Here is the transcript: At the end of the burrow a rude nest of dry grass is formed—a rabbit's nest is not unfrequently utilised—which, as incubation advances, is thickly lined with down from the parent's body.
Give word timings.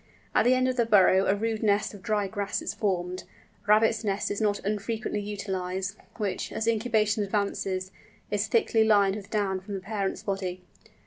At 0.33 0.45
the 0.45 0.55
end 0.55 0.67
of 0.67 0.77
the 0.77 0.85
burrow 0.87 1.27
a 1.27 1.35
rude 1.35 1.61
nest 1.61 1.93
of 1.93 2.01
dry 2.01 2.27
grass 2.27 2.59
is 2.59 2.73
formed—a 2.73 3.67
rabbit's 3.67 4.03
nest 4.03 4.31
is 4.31 4.41
not 4.41 4.57
unfrequently 4.65 5.21
utilised—which, 5.21 6.51
as 6.51 6.67
incubation 6.67 7.23
advances, 7.23 7.91
is 8.31 8.47
thickly 8.47 8.83
lined 8.83 9.15
with 9.15 9.29
down 9.29 9.59
from 9.59 9.75
the 9.75 9.79
parent's 9.79 10.23
body. 10.23 10.63